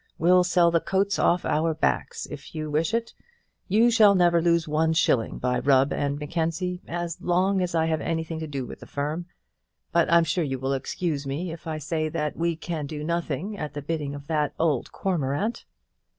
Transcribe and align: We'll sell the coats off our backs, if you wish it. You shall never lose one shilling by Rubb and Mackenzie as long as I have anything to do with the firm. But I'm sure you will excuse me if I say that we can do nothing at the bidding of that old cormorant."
We'll 0.17 0.43
sell 0.43 0.71
the 0.71 0.79
coats 0.79 1.19
off 1.19 1.45
our 1.45 1.75
backs, 1.75 2.25
if 2.31 2.55
you 2.55 2.71
wish 2.71 2.91
it. 2.91 3.13
You 3.67 3.91
shall 3.91 4.15
never 4.15 4.41
lose 4.41 4.67
one 4.67 4.93
shilling 4.93 5.37
by 5.37 5.59
Rubb 5.59 5.93
and 5.93 6.17
Mackenzie 6.17 6.81
as 6.87 7.21
long 7.21 7.61
as 7.61 7.75
I 7.75 7.85
have 7.85 8.01
anything 8.01 8.39
to 8.39 8.47
do 8.47 8.65
with 8.65 8.79
the 8.79 8.87
firm. 8.87 9.27
But 9.91 10.11
I'm 10.11 10.23
sure 10.23 10.43
you 10.43 10.57
will 10.57 10.73
excuse 10.73 11.27
me 11.27 11.51
if 11.51 11.67
I 11.67 11.77
say 11.77 12.09
that 12.09 12.35
we 12.35 12.55
can 12.55 12.87
do 12.87 13.03
nothing 13.03 13.55
at 13.59 13.75
the 13.75 13.81
bidding 13.83 14.15
of 14.15 14.25
that 14.25 14.55
old 14.57 14.91
cormorant." 14.91 15.65